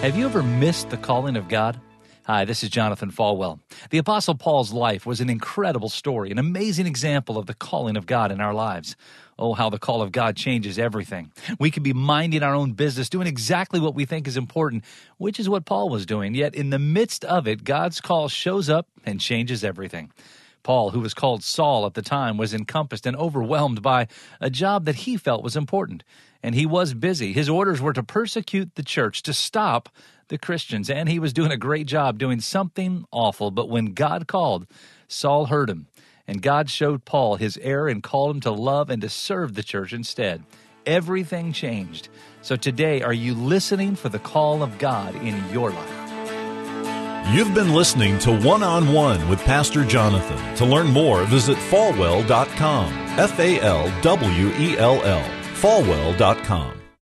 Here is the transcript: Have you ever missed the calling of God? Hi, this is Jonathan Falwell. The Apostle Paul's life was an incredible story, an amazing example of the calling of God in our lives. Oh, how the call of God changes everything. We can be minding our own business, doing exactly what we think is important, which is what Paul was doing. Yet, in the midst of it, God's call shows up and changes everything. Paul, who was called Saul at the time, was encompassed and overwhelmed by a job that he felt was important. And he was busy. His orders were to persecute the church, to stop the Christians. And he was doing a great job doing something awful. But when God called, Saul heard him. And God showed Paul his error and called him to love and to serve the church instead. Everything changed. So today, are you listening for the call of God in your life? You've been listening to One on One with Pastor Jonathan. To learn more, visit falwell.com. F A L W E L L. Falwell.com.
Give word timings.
Have 0.00 0.16
you 0.16 0.26
ever 0.26 0.44
missed 0.44 0.90
the 0.90 0.96
calling 0.96 1.34
of 1.34 1.48
God? 1.48 1.80
Hi, 2.22 2.44
this 2.44 2.62
is 2.62 2.70
Jonathan 2.70 3.10
Falwell. 3.10 3.58
The 3.90 3.98
Apostle 3.98 4.36
Paul's 4.36 4.72
life 4.72 5.04
was 5.04 5.20
an 5.20 5.28
incredible 5.28 5.88
story, 5.88 6.30
an 6.30 6.38
amazing 6.38 6.86
example 6.86 7.36
of 7.36 7.46
the 7.46 7.54
calling 7.54 7.96
of 7.96 8.06
God 8.06 8.30
in 8.30 8.40
our 8.40 8.54
lives. 8.54 8.94
Oh, 9.40 9.54
how 9.54 9.70
the 9.70 9.78
call 9.80 10.00
of 10.00 10.12
God 10.12 10.36
changes 10.36 10.78
everything. 10.78 11.32
We 11.58 11.72
can 11.72 11.82
be 11.82 11.92
minding 11.92 12.44
our 12.44 12.54
own 12.54 12.74
business, 12.74 13.08
doing 13.08 13.26
exactly 13.26 13.80
what 13.80 13.96
we 13.96 14.04
think 14.04 14.28
is 14.28 14.36
important, 14.36 14.84
which 15.16 15.40
is 15.40 15.48
what 15.48 15.64
Paul 15.64 15.88
was 15.88 16.06
doing. 16.06 16.32
Yet, 16.32 16.54
in 16.54 16.70
the 16.70 16.78
midst 16.78 17.24
of 17.24 17.48
it, 17.48 17.64
God's 17.64 18.00
call 18.00 18.28
shows 18.28 18.70
up 18.70 18.86
and 19.04 19.20
changes 19.20 19.64
everything. 19.64 20.12
Paul, 20.62 20.90
who 20.90 21.00
was 21.00 21.14
called 21.14 21.42
Saul 21.42 21.86
at 21.86 21.94
the 21.94 22.02
time, 22.02 22.36
was 22.36 22.54
encompassed 22.54 23.06
and 23.06 23.16
overwhelmed 23.16 23.82
by 23.82 24.08
a 24.40 24.50
job 24.50 24.84
that 24.84 24.96
he 24.96 25.16
felt 25.16 25.42
was 25.42 25.56
important. 25.56 26.04
And 26.42 26.54
he 26.54 26.66
was 26.66 26.94
busy. 26.94 27.32
His 27.32 27.48
orders 27.48 27.80
were 27.80 27.92
to 27.92 28.02
persecute 28.02 28.74
the 28.74 28.82
church, 28.82 29.22
to 29.24 29.32
stop 29.32 29.88
the 30.28 30.38
Christians. 30.38 30.88
And 30.88 31.08
he 31.08 31.18
was 31.18 31.32
doing 31.32 31.50
a 31.50 31.56
great 31.56 31.86
job 31.86 32.18
doing 32.18 32.40
something 32.40 33.04
awful. 33.10 33.50
But 33.50 33.68
when 33.68 33.94
God 33.94 34.28
called, 34.28 34.66
Saul 35.08 35.46
heard 35.46 35.68
him. 35.68 35.88
And 36.26 36.42
God 36.42 36.70
showed 36.70 37.04
Paul 37.04 37.36
his 37.36 37.58
error 37.62 37.88
and 37.88 38.02
called 38.02 38.36
him 38.36 38.40
to 38.42 38.50
love 38.50 38.90
and 38.90 39.00
to 39.02 39.08
serve 39.08 39.54
the 39.54 39.62
church 39.62 39.92
instead. 39.92 40.44
Everything 40.84 41.52
changed. 41.52 42.08
So 42.42 42.54
today, 42.54 43.02
are 43.02 43.12
you 43.12 43.34
listening 43.34 43.96
for 43.96 44.10
the 44.10 44.18
call 44.18 44.62
of 44.62 44.78
God 44.78 45.14
in 45.16 45.42
your 45.50 45.70
life? 45.70 46.07
You've 47.30 47.52
been 47.52 47.74
listening 47.74 48.18
to 48.20 48.32
One 48.32 48.62
on 48.62 48.90
One 48.90 49.28
with 49.28 49.38
Pastor 49.40 49.84
Jonathan. 49.84 50.54
To 50.56 50.64
learn 50.64 50.86
more, 50.86 51.24
visit 51.24 51.58
falwell.com. 51.58 52.92
F 53.18 53.38
A 53.38 53.60
L 53.60 53.92
W 54.00 54.48
E 54.56 54.78
L 54.78 55.02
L. 55.04 55.24
Falwell.com. 55.60 56.87